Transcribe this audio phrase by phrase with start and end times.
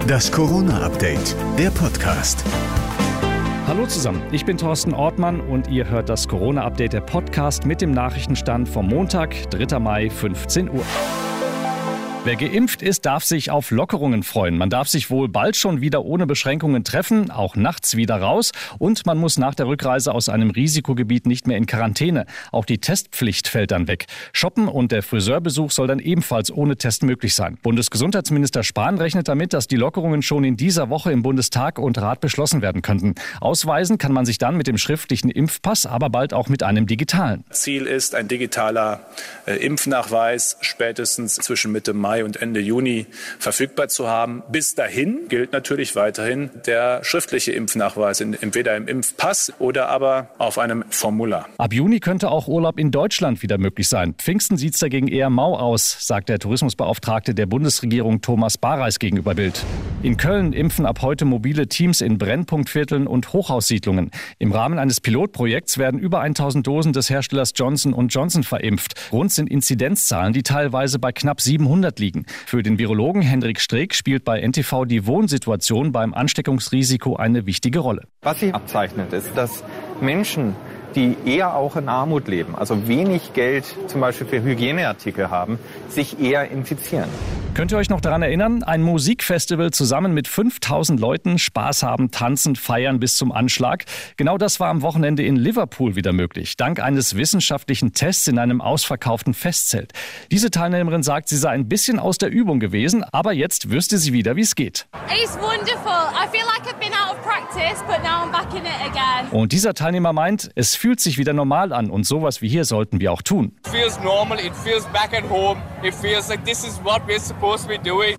[0.00, 2.44] Das Corona-Update, der Podcast.
[3.66, 7.92] Hallo zusammen, ich bin Thorsten Ortmann und ihr hört das Corona-Update, der Podcast mit dem
[7.92, 9.78] Nachrichtenstand vom Montag, 3.
[9.78, 10.84] Mai, 15 Uhr.
[12.24, 14.56] Wer geimpft ist, darf sich auf Lockerungen freuen.
[14.56, 18.52] Man darf sich wohl bald schon wieder ohne Beschränkungen treffen, auch nachts wieder raus.
[18.78, 22.26] Und man muss nach der Rückreise aus einem Risikogebiet nicht mehr in Quarantäne.
[22.52, 24.06] Auch die Testpflicht fällt dann weg.
[24.32, 27.58] Shoppen und der Friseurbesuch soll dann ebenfalls ohne Test möglich sein.
[27.60, 32.20] Bundesgesundheitsminister Spahn rechnet damit, dass die Lockerungen schon in dieser Woche im Bundestag und Rat
[32.20, 33.16] beschlossen werden könnten.
[33.40, 37.42] Ausweisen kann man sich dann mit dem schriftlichen Impfpass, aber bald auch mit einem digitalen.
[37.50, 39.00] Ziel ist ein digitaler
[39.46, 43.06] äh, Impfnachweis spätestens zwischen Mitte Mai Mai und Ende Juni
[43.38, 44.42] verfügbar zu haben.
[44.50, 50.84] Bis dahin gilt natürlich weiterhin der schriftliche Impfnachweis, entweder im Impfpass oder aber auf einem
[50.90, 51.48] Formular.
[51.56, 54.14] Ab Juni könnte auch Urlaub in Deutschland wieder möglich sein.
[54.18, 59.34] Pfingsten sieht es dagegen eher mau aus, sagt der Tourismusbeauftragte der Bundesregierung Thomas Bareis gegenüber
[59.34, 59.64] Bild.
[60.02, 64.10] In Köln impfen ab heute mobile Teams in Brennpunktvierteln und Hochhaussiedlungen.
[64.40, 68.94] Im Rahmen eines Pilotprojekts werden über 1000 Dosen des Herstellers Johnson Johnson verimpft.
[69.12, 72.26] Rund sind Inzidenzzahlen, die teilweise bei knapp 700 liegen.
[72.46, 78.08] Für den Virologen Hendrik Streeck spielt bei NTV die Wohnsituation beim Ansteckungsrisiko eine wichtige Rolle.
[78.22, 79.62] Was sich abzeichnet, ist, dass
[80.00, 80.56] Menschen,
[80.94, 86.20] die eher auch in Armut leben, also wenig Geld zum Beispiel für Hygieneartikel haben, sich
[86.20, 87.08] eher infizieren.
[87.54, 88.62] Könnt ihr euch noch daran erinnern?
[88.62, 93.84] Ein Musikfestival zusammen mit 5000 Leuten, Spaß haben, tanzen, feiern bis zum Anschlag.
[94.16, 98.62] Genau das war am Wochenende in Liverpool wieder möglich, dank eines wissenschaftlichen Tests in einem
[98.62, 99.92] ausverkauften Festzelt.
[100.30, 104.14] Diese Teilnehmerin sagt, sie sei ein bisschen aus der Übung gewesen, aber jetzt wüsste sie
[104.14, 104.86] wieder, wie es geht.
[105.08, 105.92] It's wonderful.
[106.14, 109.30] I feel like I've been out of practice, but now I'm back in it again.
[109.30, 113.00] Und dieser Teilnehmer meint, es fühlt sich wieder normal an und sowas wie hier sollten
[113.00, 113.52] wir auch tun.
[114.02, 115.12] Normal, like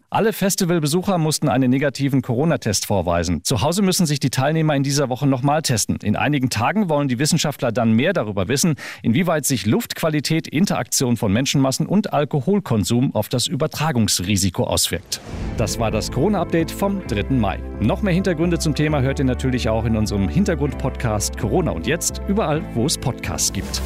[0.10, 3.44] alle Festivalbesucher mussten einen negativen Corona-Test vorweisen.
[3.44, 5.98] Zu Hause müssen sich die Teilnehmer in dieser Woche nochmal testen.
[6.02, 11.34] In einigen Tagen wollen die Wissenschaftler dann mehr darüber wissen, inwieweit sich Luftqualität, Interaktion von
[11.34, 15.20] Menschenmassen und Alkoholkonsum auf das Übertragungsrisiko auswirkt.
[15.58, 17.36] Das war das Corona-Update vom 3.
[17.36, 17.60] Mai.
[17.80, 22.22] Noch mehr Hintergründe zum Thema hört ihr natürlich auch in unserem Hintergrund-Podcast Corona und jetzt
[22.28, 23.82] überall, wo es Podcasts gibt.